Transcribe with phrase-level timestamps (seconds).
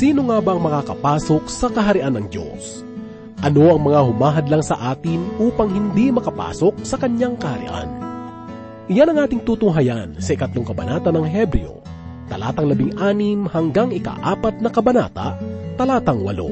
[0.00, 2.80] Sino nga ba ang makakapasok sa kaharian ng Diyos?
[3.44, 8.00] Ano ang mga humahadlang sa atin upang hindi makapasok sa kanyang kaharian?
[8.88, 11.84] Iyan ang ating tutunghayan sa ikatlong kabanata ng Hebreo,
[12.32, 15.36] talatang labing anim hanggang ikaapat na kabanata,
[15.76, 16.48] talatang walo.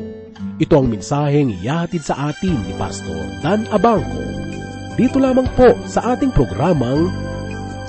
[0.60, 4.28] Ito ang mensaheng iyahatid sa atin ni Pastor Dan Abangco.
[5.00, 7.08] Dito lamang po sa ating programang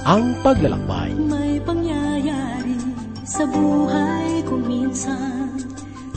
[0.08, 1.20] Ang Paglalakbay.
[1.20, 2.80] May pangyayari
[3.28, 5.39] sa buhay ko minsan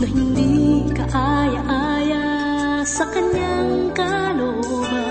[0.03, 2.27] na hindi kaaya-aya
[2.83, 5.02] sa kanyang kalooban.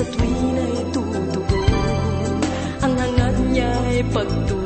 [0.00, 1.60] Sa tuwing ay tutugon
[2.80, 4.59] ang hangad niya'y pagtulong.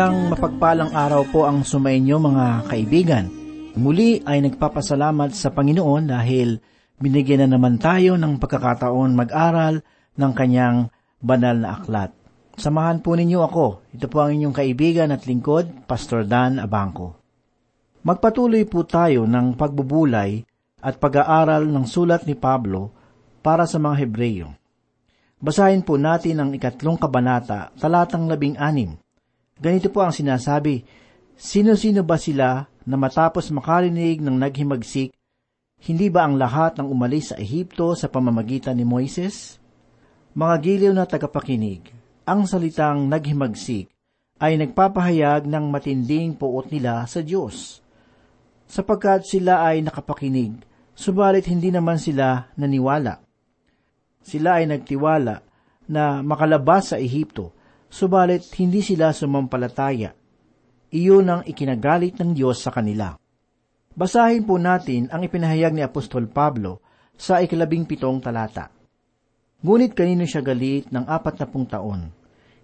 [0.00, 3.28] Isang mapagpalang araw po ang sumainyo mga kaibigan.
[3.76, 6.56] Muli ay nagpapasalamat sa Panginoon dahil
[6.96, 9.84] binigyan na naman tayo ng pagkakataon mag-aral
[10.16, 10.88] ng kanyang
[11.20, 12.16] banal na aklat.
[12.56, 13.92] Samahan po ninyo ako.
[13.92, 17.20] Ito po ang inyong kaibigan at lingkod, Pastor Dan Abangco.
[18.00, 20.40] Magpatuloy po tayo ng pagbubulay
[20.80, 22.88] at pag-aaral ng sulat ni Pablo
[23.44, 24.48] para sa mga Hebreyo.
[25.44, 28.96] Basahin po natin ang ikatlong kabanata, talatang labing anim.
[29.60, 30.82] Ganito po ang sinasabi,
[31.40, 35.12] Sino-sino ba sila na matapos makarinig ng naghimagsik,
[35.88, 39.56] hindi ba ang lahat ng umalis sa Ehipto sa pamamagitan ni Moises?
[40.36, 41.88] Mga giliw na tagapakinig,
[42.28, 43.88] ang salitang naghimagsik
[44.40, 47.80] ay nagpapahayag ng matinding puot nila sa Diyos.
[48.68, 50.60] Sapagkat sila ay nakapakinig,
[50.92, 53.20] subalit hindi naman sila naniwala.
[54.20, 55.40] Sila ay nagtiwala
[55.88, 57.56] na makalabas sa Ehipto,
[57.90, 60.14] subalit hindi sila sumampalataya.
[60.94, 63.14] Iyon ang ikinagalit ng Diyos sa kanila.
[63.90, 66.78] Basahin po natin ang ipinahayag ni Apostol Pablo
[67.18, 68.70] sa ikalabing pitong talata.
[69.60, 72.08] Ngunit kanino siya galit ng apat na pung taon?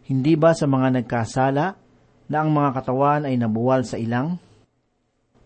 [0.07, 1.67] Hindi ba sa mga nagkasala
[2.31, 4.39] na ang mga katawan ay nabuwal sa ilang?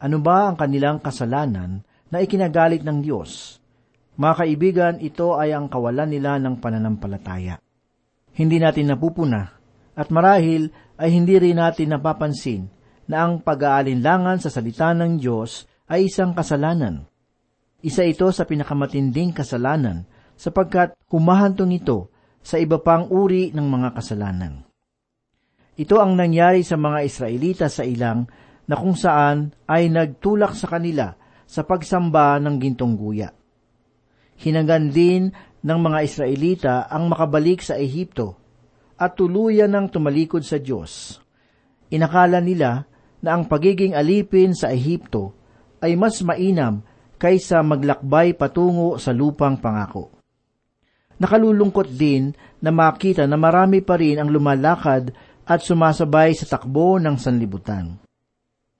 [0.01, 3.61] Ano ba ang kanilang kasalanan na ikinagalit ng Diyos?
[4.21, 7.57] Mga kaibigan, ito ay ang kawalan nila ng pananampalataya.
[8.37, 9.60] Hindi natin napupuna
[9.95, 10.71] at marahil
[11.01, 12.69] ay hindi rin natin napapansin
[13.11, 17.11] na ang pag-aalinlangan sa salita ng Diyos ay isang kasalanan.
[17.83, 20.07] Isa ito sa pinakamatinding kasalanan
[20.39, 24.65] sapagkat humahantong ito sa iba pang uri ng mga kasalanan.
[25.77, 28.29] Ito ang nangyari sa mga Israelita sa ilang
[28.69, 31.17] na kung saan ay nagtulak sa kanila
[31.49, 33.33] sa pagsamba ng gintong guya.
[34.41, 38.40] Hinagan din ng mga Israelita ang makabalik sa Ehipto
[39.01, 41.17] at tuluyan ng tumalikod sa Diyos.
[41.89, 42.85] Inakala nila
[43.25, 45.33] na ang pagiging alipin sa Ehipto
[45.81, 46.85] ay mas mainam
[47.17, 50.13] kaysa maglakbay patungo sa lupang pangako.
[51.21, 55.13] Nakalulungkot din na makita na marami pa rin ang lumalakad
[55.45, 57.97] at sumasabay sa takbo ng sanlibutan.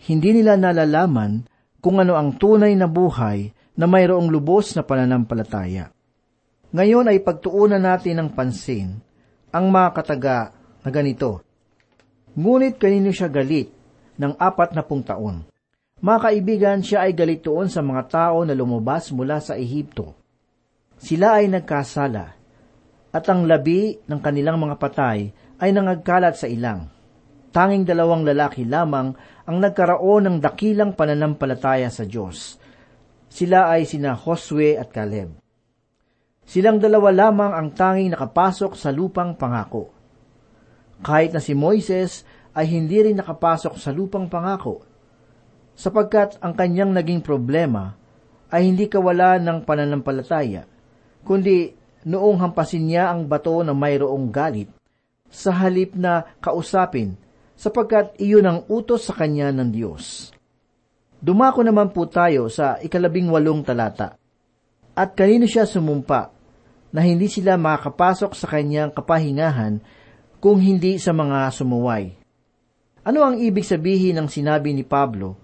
[0.01, 1.45] Hindi nila nalalaman
[1.81, 5.93] kung ano ang tunay na buhay na mayroong lubos na pananampalataya.
[6.73, 9.10] Ngayon ay pagtuunan natin ng pansin
[9.51, 10.39] ang mga kataga
[10.83, 11.43] na ganito.
[12.35, 13.71] Ngunit kanino siya galit
[14.17, 15.47] ng apat na pung taon?
[16.01, 20.21] Mga kaibigan, siya ay galit doon sa mga tao na lumabas mula sa Ehipto
[21.01, 22.25] sila ay nagkasala,
[23.11, 26.93] at ang labi ng kanilang mga patay ay nangagkalat sa ilang.
[27.51, 29.17] Tanging dalawang lalaki lamang
[29.49, 32.61] ang nagkaroon ng dakilang pananampalataya sa Diyos.
[33.33, 35.41] Sila ay sina Josue at Caleb.
[36.47, 39.91] Silang dalawa lamang ang tanging nakapasok sa lupang pangako.
[41.01, 44.83] Kahit na si Moises ay hindi rin nakapasok sa lupang pangako,
[45.79, 47.97] sapagkat ang kanyang naging problema
[48.51, 50.67] ay hindi kawala ng pananampalataya,
[51.23, 51.73] kundi
[52.05, 54.69] noong hampasin niya ang bato na mayroong galit,
[55.31, 57.15] sa halip na kausapin,
[57.55, 60.35] sapagkat iyon ang utos sa kanya ng Diyos.
[61.21, 64.17] Dumako naman po tayo sa ikalabing walong talata.
[65.01, 66.29] At kanino siya sumumpa
[66.93, 69.81] na hindi sila makakapasok sa kanyang kapahingahan
[70.45, 72.13] kung hindi sa mga sumuway.
[73.01, 75.41] Ano ang ibig sabihin ng sinabi ni Pablo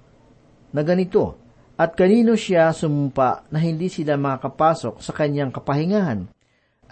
[0.77, 1.41] na ganito?
[1.81, 6.29] At kanino siya sumumpa na hindi sila makakapasok sa kanyang kapahingahan?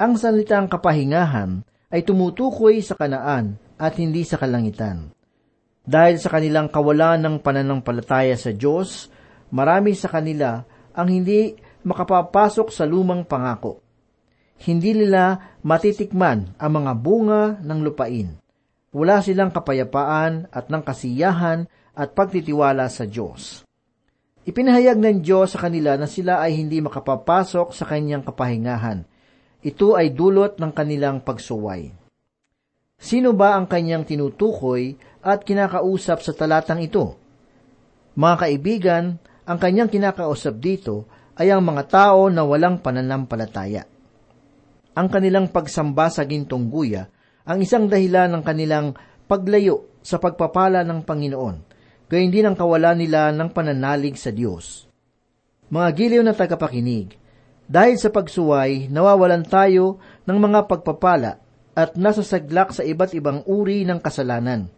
[0.00, 1.60] Ang salitang kapahingahan
[1.92, 5.12] ay tumutukoy sa kanaan at hindi sa kalangitan.
[5.84, 9.12] Dahil sa kanilang kawalan ng pananampalataya sa Diyos,
[9.52, 10.64] marami sa kanila
[10.96, 13.84] ang hindi makapapasok sa lumang pangako.
[14.64, 18.40] Hindi nila matitikman ang mga bunga ng lupain.
[18.94, 23.66] Wala silang kapayapaan at ng kasiyahan at pagtitiwala sa Diyos.
[24.44, 29.08] Ipinahayag ng Diyos sa kanila na sila ay hindi makapapasok sa kanyang kapahingahan.
[29.64, 31.88] Ito ay dulot ng kanilang pagsuway.
[33.00, 34.94] Sino ba ang kanyang tinutukoy
[35.24, 37.16] at kinakausap sa talatang ito?
[38.14, 39.04] Mga kaibigan,
[39.48, 43.86] ang kanyang kinakausap dito ay ang mga tao na walang pananampalataya.
[44.94, 47.10] Ang kanilang pagsamba sa gintong guya
[47.44, 48.94] ang isang dahilan ng kanilang
[49.26, 51.74] paglayo sa pagpapala ng Panginoon
[52.08, 54.86] gayon din ang kawalan nila ng pananalig sa Diyos.
[55.72, 57.16] Mga giliw na tagapakinig,
[57.64, 59.98] dahil sa pagsuway, nawawalan tayo
[60.28, 61.40] ng mga pagpapala
[61.74, 64.68] at nasasaglak sa iba't ibang uri ng kasalanan.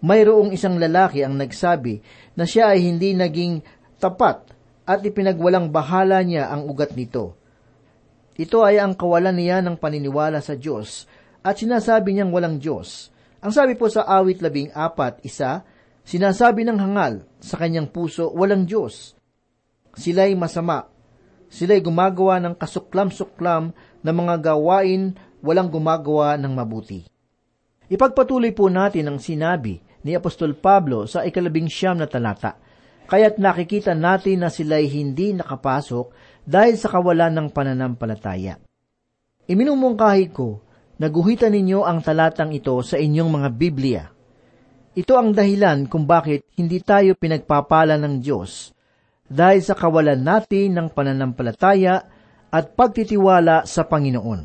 [0.00, 2.00] Mayroong isang lalaki ang nagsabi
[2.34, 3.60] na siya ay hindi naging
[4.00, 4.48] tapat
[4.90, 7.38] at ipinagwalang bahala niya ang ugat nito.
[8.34, 11.06] Ito ay ang kawalan niya ng paniniwala sa Diyos
[11.46, 13.14] at sinasabi niyang walang Diyos.
[13.38, 15.62] Ang sabi po sa awit labing apat, isa,
[16.10, 19.14] Sinasabi ng hangal sa kanyang puso, walang Diyos.
[19.94, 20.90] Sila'y masama.
[21.46, 27.06] Sila'y gumagawa ng kasuklam-suklam na mga gawain walang gumagawa ng mabuti.
[27.90, 32.58] Ipagpatuloy po natin ang sinabi ni Apostol Pablo sa ikalabing siyam na talata,
[33.10, 36.14] kaya't nakikita natin na sila'y hindi nakapasok
[36.46, 38.62] dahil sa kawalan ng pananampalataya.
[39.50, 40.62] Iminumungkahi ko,
[41.02, 44.02] naguhitan ninyo ang talatang ito sa inyong mga Biblia
[44.90, 48.74] ito ang dahilan kung bakit hindi tayo pinagpapala ng Diyos
[49.30, 51.94] dahil sa kawalan natin ng pananampalataya
[52.50, 54.40] at pagtitiwala sa Panginoon.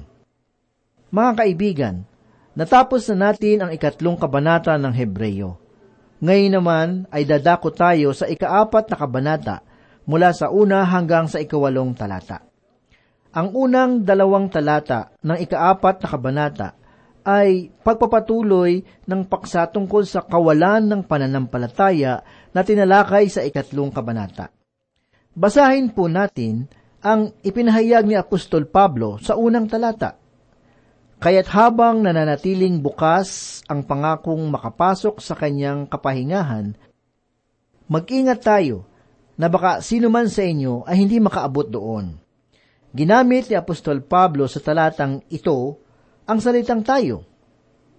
[1.09, 1.95] Mga kaibigan,
[2.53, 5.57] natapos na natin ang ikatlong kabanata ng Hebreyo.
[6.23, 9.55] Ngayon naman ay dadako tayo sa ikaapat na kabanata
[10.07, 12.45] mula sa una hanggang sa ikawalong talata.
[13.35, 16.67] Ang unang dalawang talata ng ikaapat na kabanata
[17.25, 22.21] ay pagpapatuloy ng paksa tungkol sa kawalan ng pananampalataya
[22.53, 24.53] na tinalakay sa ikatlong kabanata.
[25.35, 26.69] Basahin po natin
[27.03, 30.15] ang ipinahayag ni Apostol Pablo sa unang talata.
[31.19, 36.75] Kaya't habang nananatiling bukas ang pangakong makapasok sa kanyang kapahingahan,
[37.87, 38.83] mag-ingat tayo
[39.39, 42.19] na baka sino man sa inyo ay hindi makaabot doon.
[42.95, 45.79] Ginamit ni Apostol Pablo sa talatang ito
[46.27, 47.27] ang salitang tayo.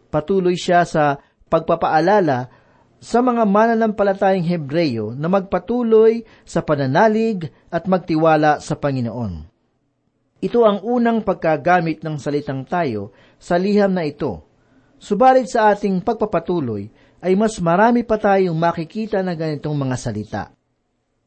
[0.08, 1.20] Patuloy siya sa
[1.52, 2.48] pagpapaalala
[2.96, 9.55] sa mga mananampalatayang Hebreyo na magpatuloy sa pananalig at magtiwala sa Panginoon.
[10.36, 14.44] Ito ang unang pagkagamit ng salitang tayo sa liham na ito.
[15.00, 16.88] Subalit sa ating pagpapatuloy,
[17.24, 20.42] ay mas marami pa tayong makikita na ganitong mga salita.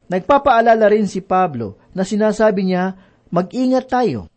[0.09, 2.97] Nagpapaalala rin si Pablo na sinasabi niya,
[3.33, 4.29] mag-ingat tayo.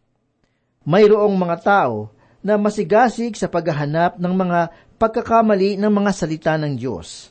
[0.85, 2.13] Mayroong mga tao
[2.43, 4.61] na masigasig sa paghahanap ng mga
[5.01, 7.31] pagkakamali ng mga salita ng Diyos.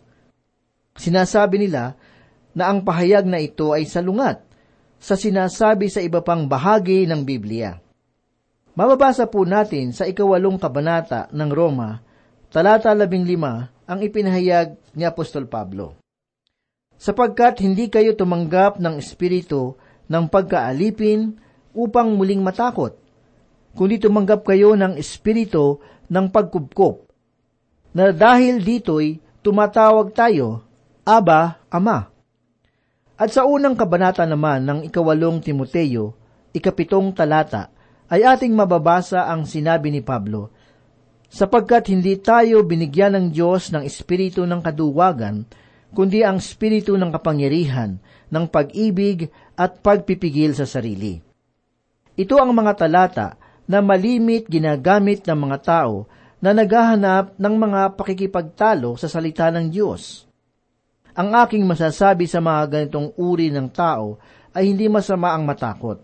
[0.96, 1.98] Sinasabi nila
[2.56, 4.51] na ang pahayag na ito ay salungat
[5.02, 7.82] sa sinasabi sa iba pang bahagi ng Biblia.
[8.78, 12.00] Mababasa po natin sa ikawalong kabanata ng Roma,
[12.54, 15.98] talata labing lima, ang ipinahayag ni Apostol Pablo.
[17.02, 21.36] Sapagkat hindi kayo tumanggap ng espiritu ng pagkaalipin
[21.74, 22.96] upang muling matakot,
[23.74, 27.10] kundi tumanggap kayo ng espiritu ng pagkupkop,
[27.92, 30.64] na dahil dito'y tumatawag tayo,
[31.04, 32.08] Aba, Ama.
[33.22, 36.18] At sa unang kabanata naman ng ikawalong Timoteo,
[36.58, 37.70] ikapitong talata,
[38.10, 40.50] ay ating mababasa ang sinabi ni Pablo,
[41.30, 45.46] sapagkat hindi tayo binigyan ng Diyos ng espiritu ng kaduwagan,
[45.94, 48.02] kundi ang espiritu ng kapangyarihan,
[48.34, 51.22] ng pag-ibig at pagpipigil sa sarili.
[52.18, 53.38] Ito ang mga talata
[53.70, 56.10] na malimit ginagamit ng mga tao
[56.42, 60.31] na naghahanap ng mga pakikipagtalo sa salita ng Diyos.
[61.12, 64.16] Ang aking masasabi sa mga ganitong uri ng tao
[64.56, 66.00] ay hindi masama ang matakot.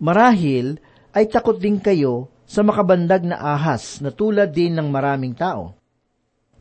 [0.00, 0.80] Marahil
[1.12, 5.76] ay takot din kayo sa makabandag na ahas na tulad din ng maraming tao.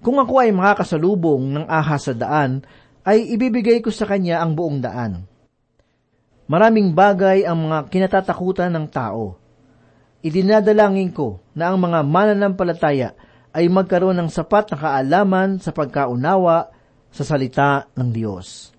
[0.04, 2.62] Kung ako ay makakasalubong ng ahas sa daan,
[3.08, 5.24] ay ibibigay ko sa kanya ang buong daan.
[6.52, 9.40] Maraming bagay ang mga kinatatakutan ng tao.
[10.20, 13.16] Idinadalangin ko na ang mga mananampalataya
[13.56, 16.77] ay magkaroon ng sapat na kaalaman sa pagkaunawa
[17.12, 18.72] sa salita ng Diyos.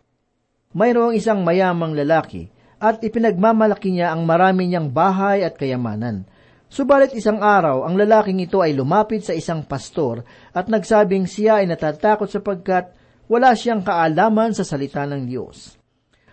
[0.77, 6.29] Mayroong isang mayamang lalaki at ipinagmamalaki niya ang marami niyang bahay at kayamanan.
[6.69, 11.67] Subalit isang araw, ang lalaking ito ay lumapit sa isang pastor at nagsabing siya ay
[11.67, 12.93] natatakot sapagkat
[13.25, 15.81] wala siyang kaalaman sa salita ng Diyos.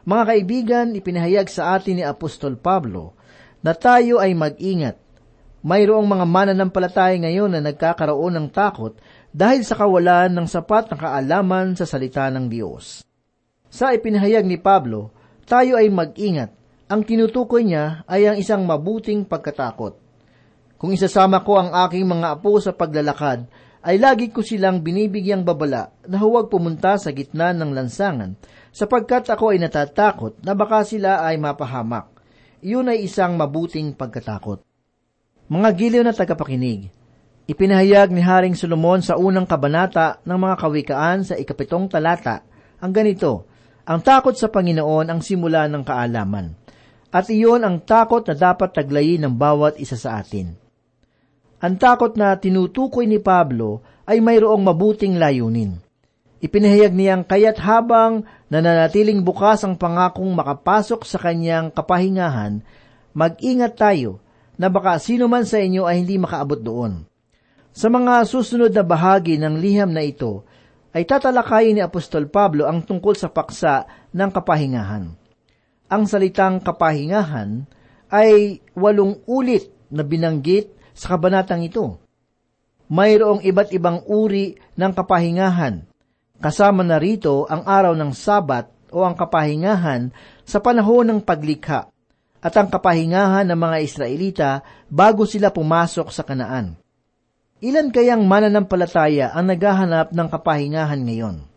[0.05, 3.17] Mga kaibigan, ipinahayag sa atin ni Apostol Pablo
[3.65, 5.01] na tayo ay mag-ingat.
[5.65, 8.93] Mayroong mga mananampalataya ngayon na nagkakaroon ng takot
[9.35, 13.03] dahil sa kawalan ng sapat na kaalaman sa salita ng Diyos.
[13.67, 15.11] Sa ipinahayag ni Pablo,
[15.43, 16.55] tayo ay mag-ingat.
[16.87, 19.99] Ang tinutukoy niya ay ang isang mabuting pagkatakot.
[20.79, 23.43] Kung isasama ko ang aking mga apo sa paglalakad,
[23.85, 28.39] ay lagi ko silang binibigyang babala na huwag pumunta sa gitna ng lansangan,
[28.71, 32.07] sapagkat ako ay natatakot na baka sila ay mapahamak.
[32.63, 34.63] Iyon ay isang mabuting pagkatakot.
[35.51, 36.89] Mga giliw na tagapakinig,
[37.45, 42.45] ipinahayag ni Haring Solomon sa unang kabanata ng mga kawikaan sa ikapitong talata
[42.85, 43.47] ang ganito,
[43.85, 46.53] ang takot sa Panginoon ang simula ng kaalaman.
[47.15, 50.53] At iyon ang takot na dapat taglayin ng bawat isa sa atin.
[51.63, 55.79] Ang takot na tinutukoy ni Pablo ay mayroong mabuting layunin.
[56.43, 62.59] Ipinahayag niyang kaya't habang nananatiling bukas ang pangakong makapasok sa kanyang kapahingahan,
[63.15, 64.19] mag-ingat tayo
[64.59, 67.07] na baka sino man sa inyo ay hindi makaabot doon.
[67.75, 70.47] Sa mga susunod na bahagi ng liham na ito,
[70.95, 73.83] ay tatalakayin ni Apostol Pablo ang tungkol sa paksa
[74.15, 75.11] ng kapahingahan.
[75.91, 77.67] Ang salitang kapahingahan
[78.07, 81.99] ay walong ulit na binanggit sa kabanatang ito.
[82.87, 85.83] Mayroong iba't ibang uri ng kapahingahan.
[86.39, 90.15] Kasama na rito ang araw ng Sabat o ang kapahingahan
[90.47, 91.91] sa panahon ng paglikha
[92.39, 94.49] at ang kapahingahan ng mga Israelita
[94.87, 96.84] bago sila pumasok sa kanaan.
[97.65, 101.49] Ilan kayang mananampalataya ang naghahanap ng kapahingahan ngayon?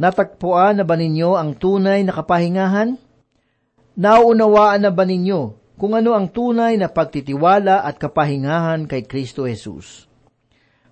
[0.00, 2.96] Natagpuan na ba ninyo ang tunay na kapahingahan?
[4.00, 10.08] Nauunawaan na ba ninyo kung ano ang tunay na pagtitiwala at kapahingahan kay Kristo Jesus?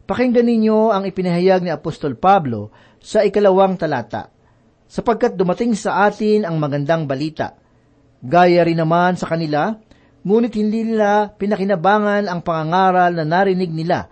[0.04, 2.68] Pakinggan ninyo ang ipinahayag ni Apostol Pablo
[3.00, 4.28] sa ikalawang talata,
[4.92, 7.56] sapagkat dumating sa atin ang magandang balita.
[8.20, 9.72] Gaya rin naman sa kanila,
[10.22, 14.06] ngunit hindi nila pinakinabangan ang pangangaral na narinig nila,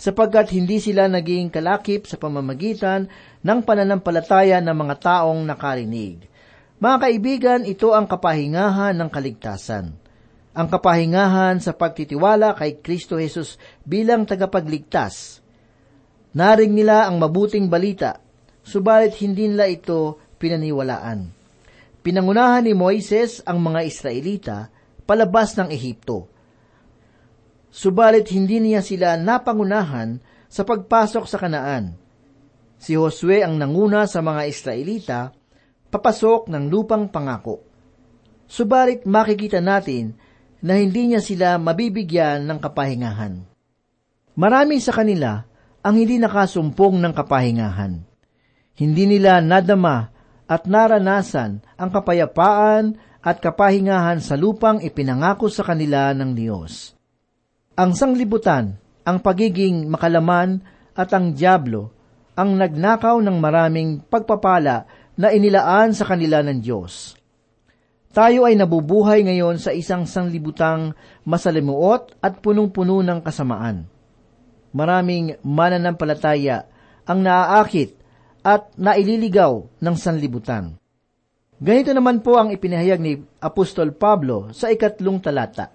[0.00, 3.12] sapagkat hindi sila naging kalakip sa pamamagitan
[3.44, 6.24] ng pananampalataya ng mga taong nakarinig.
[6.80, 9.92] Mga kaibigan, ito ang kapahingahan ng kaligtasan.
[10.56, 15.44] Ang kapahingahan sa pagtitiwala kay Kristo Jesus bilang tagapagligtas.
[16.32, 18.16] Naring nila ang mabuting balita,
[18.64, 21.28] subalit hindi nila ito pinaniwalaan.
[22.00, 24.72] Pinangunahan ni Moises ang mga Israelita
[25.10, 26.30] palabas ng Ehipto.
[27.66, 31.98] Subalit hindi niya sila napangunahan sa pagpasok sa kanaan.
[32.78, 35.34] Si Josue ang nanguna sa mga Israelita
[35.90, 37.66] papasok ng lupang pangako.
[38.46, 40.14] Subalit makikita natin
[40.62, 43.42] na hindi niya sila mabibigyan ng kapahingahan.
[44.38, 45.42] Marami sa kanila
[45.82, 48.06] ang hindi nakasumpong ng kapahingahan.
[48.78, 50.06] Hindi nila nadama
[50.46, 56.96] at naranasan ang kapayapaan at kapahingahan sa lupang ipinangako sa kanila ng Diyos.
[57.76, 60.60] Ang sanglibutan, ang pagiging makalaman
[60.96, 62.00] at ang diablo
[62.40, 64.88] ang nagnakaw ng maraming pagpapala
[65.20, 67.12] na inilaan sa kanila ng Diyos.
[68.10, 70.96] Tayo ay nabubuhay ngayon sa isang sanglibutang
[71.28, 73.86] masalimuot at punong-puno ng kasamaan.
[74.72, 76.66] Maraming mananampalataya
[77.04, 77.94] ang naaakit
[78.40, 80.80] at naililigaw ng sanlibutan.
[81.60, 85.68] Ganito naman po ang ipinahayag ni Apostol Pablo sa ikatlong talata.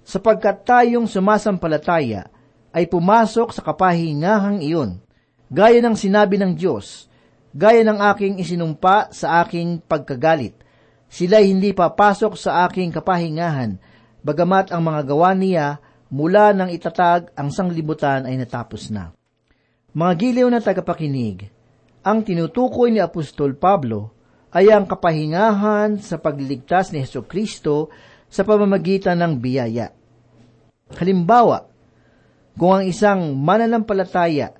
[0.00, 2.32] Sapagkat tayong sumasampalataya
[2.72, 4.96] ay pumasok sa kapahingahang iyon,
[5.52, 7.12] gaya ng sinabi ng Diyos,
[7.52, 10.56] gaya ng aking isinumpa sa aking pagkagalit.
[11.12, 13.76] Sila'y hindi papasok sa aking kapahingahan,
[14.24, 19.12] bagamat ang mga gawa niya mula ng itatag ang sanglibutan ay natapos na.
[19.92, 21.52] Mga giliw na tagapakinig,
[22.00, 24.13] ang tinutukoy ni Apostol Pablo
[24.54, 27.90] ay ang kapahingahan sa pagliligtas ni Heso Kristo
[28.30, 29.90] sa pamamagitan ng biyaya.
[30.94, 31.66] Halimbawa,
[32.54, 34.54] kung ang isang mananampalataya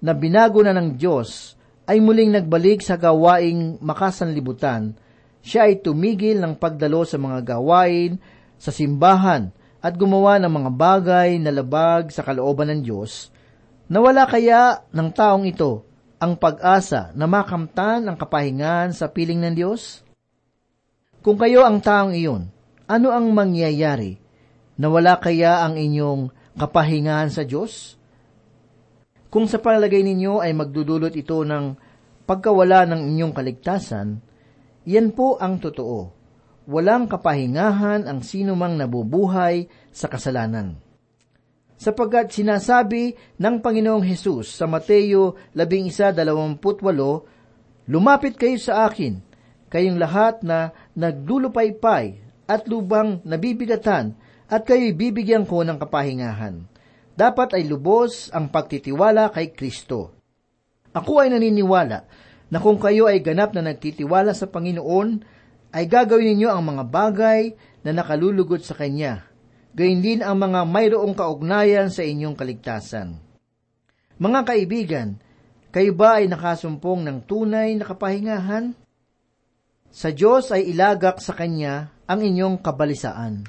[0.00, 4.96] na binago na ng Diyos ay muling nagbalik sa gawaing makasanlibutan,
[5.44, 8.16] siya ay tumigil ng pagdalo sa mga gawain
[8.56, 9.52] sa simbahan
[9.84, 13.28] at gumawa ng mga bagay na labag sa kalooban ng Diyos,
[13.92, 15.84] nawala kaya ng taong ito
[16.20, 20.04] ang pag-asa na makamtan ang kapahingan sa piling ng Diyos?
[21.24, 22.52] Kung kayo ang taong iyon,
[22.84, 24.20] ano ang mangyayari?
[24.76, 26.28] Nawala kaya ang inyong
[26.60, 27.96] kapahingahan sa Diyos?
[29.32, 31.74] Kung sa palagay ninyo ay magdudulot ito ng
[32.28, 34.20] pagkawala ng inyong kaligtasan,
[34.84, 36.12] yan po ang totoo.
[36.68, 40.83] Walang kapahingahan ang sinumang nabubuhay sa kasalanan
[41.74, 46.62] sapagkat sinasabi ng Panginoong Hesus sa Mateo 11.28,
[47.84, 49.20] Lumapit kayo sa akin,
[49.68, 54.16] kayong lahat na naglulupaypay at lubang nabibigatan,
[54.48, 56.64] at kayo'y bibigyan ko ng kapahingahan.
[57.16, 60.12] Dapat ay lubos ang pagtitiwala kay Kristo.
[60.94, 61.98] Ako ay naniniwala
[62.48, 65.24] na kung kayo ay ganap na nagtitiwala sa Panginoon,
[65.74, 67.42] ay gagawin ninyo ang mga bagay
[67.82, 69.33] na nakalulugod sa Kanya
[69.74, 73.18] gayon din ang mga mayroong kaugnayan sa inyong kaligtasan.
[74.22, 75.08] Mga kaibigan,
[75.74, 78.78] kayo ba ay nakasumpong ng tunay na kapahingahan?
[79.90, 83.42] Sa Diyos ay ilagak sa Kanya ang inyong kabalisaan.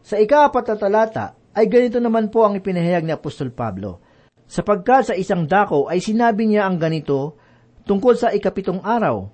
[0.00, 4.00] Sa ikaapat na talata ay ganito naman po ang ipinahayag ni Apostol Pablo.
[4.48, 7.36] Sapagkat sa isang dako ay sinabi niya ang ganito
[7.84, 9.28] tungkol sa ikapitong araw,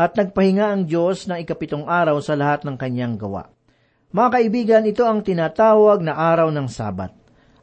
[0.00, 3.52] at nagpahinga ang Diyos ng ikapitong araw sa lahat ng kanyang gawa.
[4.10, 7.14] Mga kaibigan, ito ang tinatawag na araw ng Sabat.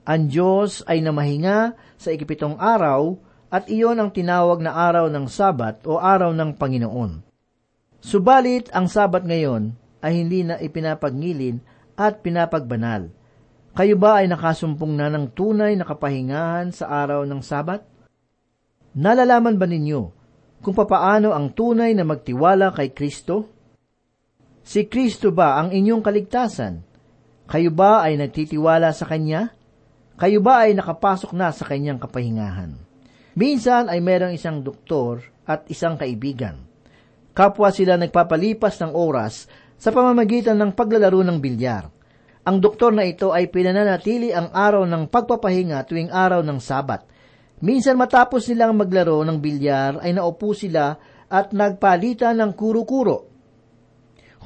[0.07, 3.19] Ang Diyos ay namahinga sa ikipitong araw
[3.51, 7.19] at iyon ang tinawag na araw ng Sabat o araw ng Panginoon.
[7.99, 11.59] Subalit, ang Sabat ngayon ay hindi na ipinapagnilin
[11.99, 13.11] at pinapagbanal.
[13.75, 17.83] Kayo ba ay nakasumpong na ng tunay na kapahingahan sa araw ng Sabat?
[18.95, 20.01] Nalalaman ba ninyo
[20.63, 23.56] kung papaano ang tunay na magtiwala kay Kristo?
[24.67, 26.83] Si Kristo ba ang inyong kaligtasan?
[27.47, 29.55] Kayo ba ay nagtitiwala sa Kanya?
[30.19, 32.75] Kayo ba ay nakapasok na sa Kanyang kapahingahan?
[33.39, 36.67] Minsan ay merong isang doktor at isang kaibigan.
[37.31, 39.47] Kapwa sila nagpapalipas ng oras
[39.79, 41.87] sa pamamagitan ng paglalaro ng bilyar.
[42.43, 47.07] Ang doktor na ito ay pinananatili ang araw ng pagpapahinga tuwing araw ng Sabat.
[47.63, 50.99] Minsan matapos nilang maglaro ng bilyar ay naupo sila
[51.31, 53.36] at nagpalitan ng kuro-kuro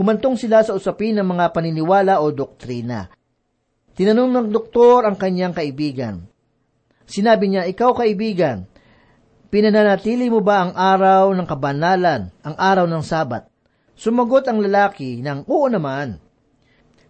[0.01, 3.05] humantong sila sa usapin ng mga paniniwala o doktrina.
[3.93, 6.25] Tinanong ng doktor ang kanyang kaibigan.
[7.05, 8.65] Sinabi niya, ikaw kaibigan,
[9.53, 13.45] pinananatili mo ba ang araw ng kabanalan, ang araw ng sabat?
[13.93, 16.17] Sumagot ang lalaki ng oo naman.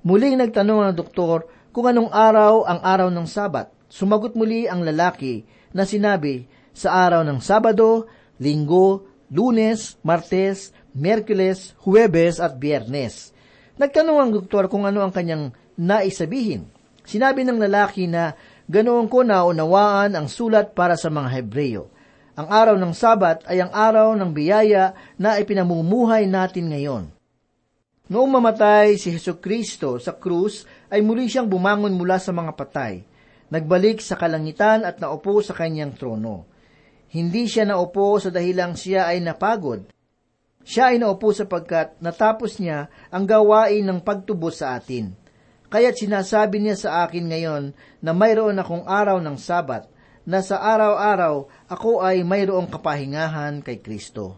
[0.03, 3.71] Muling nagtanong ang doktor kung anong araw ang araw ng sabat.
[3.87, 6.43] Sumagot muli ang lalaki na sinabi,
[6.75, 8.07] sa araw ng Sabado,
[8.39, 13.31] Linggo, Lunes, Martes, Merkules, Huwebes at Biyernes.
[13.79, 16.67] Nagtanong ang doktor kung ano ang kanyang naisabihin.
[17.07, 18.35] Sinabi ng lalaki na
[18.67, 21.89] ganoon ko naunawaan ang sulat para sa mga Hebreyo.
[22.35, 27.11] Ang araw ng Sabat ay ang araw ng biyaya na ipinamumuhay natin ngayon.
[28.11, 33.07] Noong mamatay si Heso Kristo sa krus, ay muli siyang bumangon mula sa mga patay.
[33.51, 36.47] Nagbalik sa kalangitan at naupo sa kanyang trono.
[37.11, 39.87] Hindi siya naupo sa dahilang siya ay napagod,
[40.61, 45.13] siya ay naupo sapagkat natapos niya ang gawain ng pagtubos sa atin.
[45.71, 47.63] Kaya't sinasabi niya sa akin ngayon
[48.03, 49.87] na mayroon akong araw ng Sabat,
[50.21, 54.37] na sa araw-araw ako ay mayroong kapahingahan kay Kristo.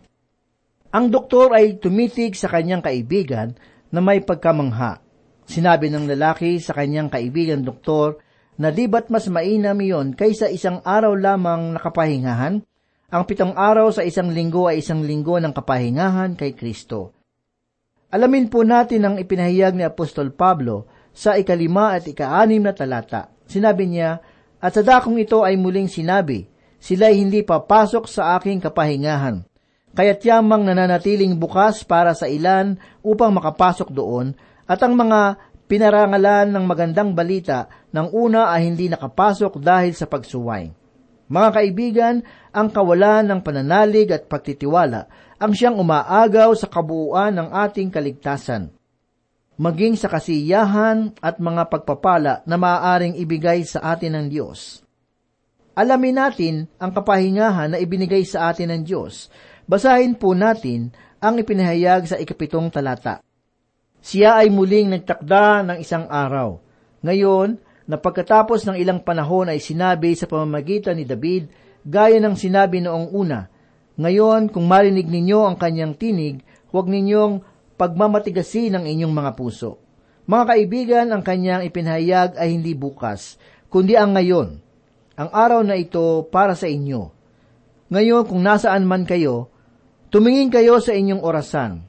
[0.93, 3.57] Ang doktor ay tumitig sa kanyang kaibigan
[3.89, 5.01] na may pagkamangha.
[5.43, 8.21] Sinabi ng lalaki sa kanyang kaibigan doktor
[8.55, 12.63] na di ba't mas mainam iyon kaysa isang araw lamang nakapahingahan?
[13.13, 17.13] Ang pitong araw sa isang linggo ay isang linggo ng kapahingahan kay Kristo.
[18.09, 23.29] Alamin po natin ang ipinahayag ni Apostol Pablo sa ikalima at ikaanim na talata.
[23.45, 24.17] Sinabi niya,
[24.57, 26.49] At sa dakong ito ay muling sinabi,
[26.81, 29.45] Sila'y hindi papasok sa aking kapahingahan.
[29.93, 34.33] Kaya't yamang nananatiling bukas para sa ilan upang makapasok doon,
[34.65, 35.37] at ang mga
[35.69, 40.73] pinarangalan ng magandang balita ng una ay hindi nakapasok dahil sa pagsuway.
[41.33, 42.15] Mga kaibigan,
[42.53, 45.09] ang kawalan ng pananalig at pagtitiwala
[45.41, 48.69] ang siyang umaagaw sa kabuuan ng ating kaligtasan.
[49.57, 54.81] Maging sa kasiyahan at mga pagpapala na maaaring ibigay sa atin ng Diyos.
[55.73, 59.33] Alamin natin ang kapahingahan na ibinigay sa atin ng Diyos.
[59.65, 63.25] Basahin po natin ang ipinahayag sa ikapitong talata.
[64.03, 66.61] Siya ay muling nagtakda ng isang araw.
[67.01, 71.51] Ngayon, na pagkatapos ng ilang panahon ay sinabi sa pamamagitan ni David,
[71.83, 73.47] gaya ng sinabi noong una,
[73.99, 76.41] Ngayon, kung marinig ninyo ang kanyang tinig,
[76.73, 77.45] huwag ninyong
[77.77, 79.77] pagmamatigasin ang inyong mga puso.
[80.25, 84.63] Mga kaibigan, ang kanyang ipinahayag ay hindi bukas, kundi ang ngayon.
[85.13, 87.13] Ang araw na ito para sa inyo.
[87.93, 89.53] Ngayon, kung nasaan man kayo,
[90.09, 91.85] tumingin kayo sa inyong orasan.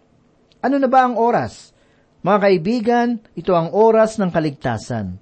[0.61, 1.72] Ano na ba ang oras?
[2.20, 5.16] Mga kaibigan, ito ang oras ng kaligtasan.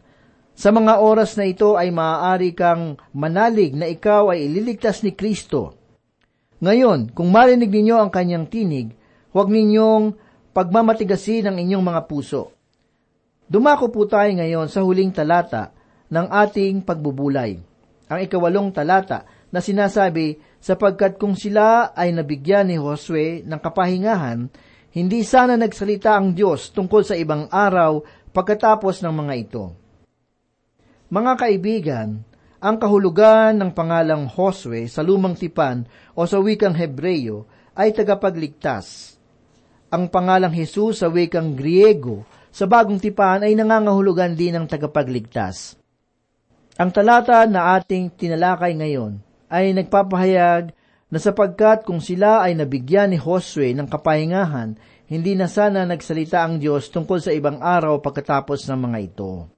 [0.53, 5.73] Sa mga oras na ito ay maaari kang manalig na ikaw ay ililigtas ni Kristo.
[6.61, 8.93] Ngayon, kung marinig ninyo ang kanyang tinig,
[9.33, 10.15] huwag ninyong
[10.53, 12.53] pagmamatigasin ang inyong mga puso.
[13.49, 15.73] Dumako po tayo ngayon sa huling talata
[16.13, 17.57] ng ating pagbubulay.
[18.13, 24.47] Ang ikawalong talata na sinasabi, sapagkat kung sila ay nabigyan ni Josue ng kapahingahan,
[24.93, 29.82] hindi sana nagsalita ang Diyos tungkol sa ibang araw pagkatapos ng mga ito.
[31.13, 32.25] Mga kaibigan,
[32.57, 35.85] ang kahulugan ng pangalang Josue sa lumang tipan
[36.17, 37.45] o sa wikang Hebreyo
[37.77, 39.21] ay tagapagligtas.
[39.93, 45.77] Ang pangalang Jesus sa wikang Griego sa bagong tipan ay nangangahulugan din ng tagapagligtas.
[46.81, 49.21] Ang talata na ating tinalakay ngayon
[49.53, 50.73] ay nagpapahayag
[51.13, 54.81] na sapagkat kung sila ay nabigyan ni Josue ng kapahingahan,
[55.13, 59.52] hindi na sana nagsalita ang Diyos tungkol sa ibang araw pagkatapos ng mga ito.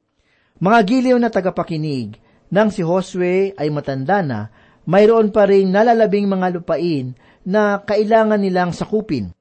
[0.62, 2.14] Mga giliw na tagapakinig,
[2.54, 4.54] nang si Josue ay matanda na,
[4.86, 9.34] mayroon pa rin nalalabing mga lupain na kailangan nilang sakupin.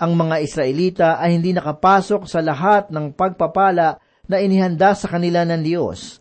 [0.00, 5.60] Ang mga Israelita ay hindi nakapasok sa lahat ng pagpapala na inihanda sa kanila ng
[5.60, 6.18] Diyos.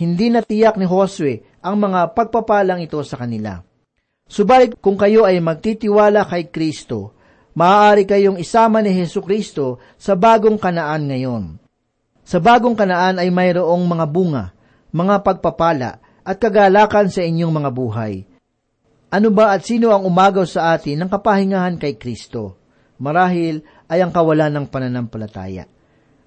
[0.00, 3.60] Hindi natiyak ni Josue ang mga pagpapalang ito sa kanila.
[4.24, 7.12] Subalit kung kayo ay magtitiwala kay Kristo,
[7.52, 11.60] maaari kayong isama ni Heso Kristo sa bagong kanaan ngayon.
[12.30, 14.54] Sa bagong kanaan ay mayroong mga bunga,
[14.94, 18.22] mga pagpapala, at kagalakan sa inyong mga buhay.
[19.10, 22.54] Ano ba at sino ang umagaw sa atin ng kapahingahan kay Kristo?
[23.02, 25.66] Marahil ay ang kawalan ng pananampalataya.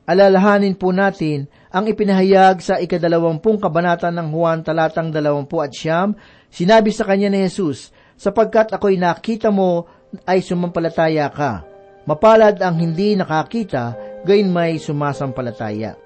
[0.04, 6.20] Alalahanin po natin ang ipinahayag sa ikadalawampung kabanata ng Juan talatang dalawampu at siyam,
[6.52, 9.88] sinabi sa kanya ni Jesus, sapagkat ako'y nakita mo
[10.28, 11.64] ay sumampalataya ka.
[12.04, 16.00] Mapalad ang hindi nakakita, gayon may sumasampalataya.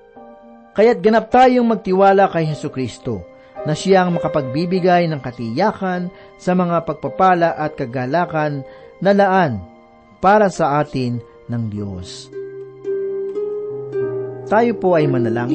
[0.78, 3.26] Kaya't ganap tayong magtiwala kay Heso Kristo,
[3.66, 8.62] na siyang makapagbibigay ng katiyakan sa mga pagpapala at kagalakan
[9.02, 9.60] na laan
[10.22, 12.30] para sa atin ng Diyos.
[14.48, 15.46] Tayo po ay manalangin.